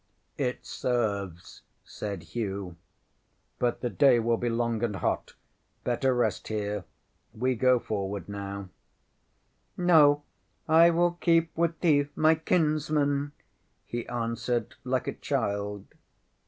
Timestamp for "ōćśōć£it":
0.39-0.65